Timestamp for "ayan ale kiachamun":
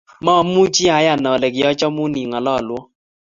0.97-2.13